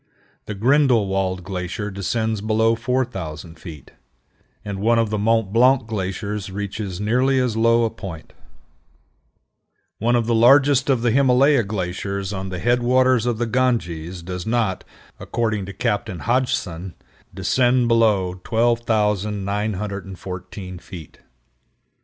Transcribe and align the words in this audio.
The 0.47 0.55
Grindelwald 0.55 1.43
glacier 1.43 1.91
descends 1.91 2.41
below 2.41 2.73
4000 2.73 3.53
feet, 3.59 3.91
and 4.65 4.79
one 4.79 4.97
of 4.97 5.11
the 5.11 5.19
Mont 5.19 5.53
Blanc 5.53 5.85
glaciers 5.85 6.49
reaches 6.49 6.99
nearly 6.99 7.37
as 7.39 7.55
low 7.55 7.83
a 7.85 7.91
point. 7.91 8.33
One 9.99 10.15
of 10.15 10.25
the 10.25 10.33
largest 10.33 10.89
of 10.89 11.03
the 11.03 11.11
Himalaya 11.11 11.61
glaciers 11.61 12.33
on 12.33 12.49
the 12.49 12.57
head 12.57 12.81
waters 12.81 13.27
of 13.27 13.37
the 13.37 13.45
Ganges 13.45 14.23
does 14.23 14.47
not, 14.47 14.83
according 15.19 15.67
to 15.67 15.71
Captain 15.73 16.21
Hodgson, 16.21 16.95
descend 17.31 17.87
below 17.87 18.41
12,914 18.43 20.79
feet. 20.79 21.19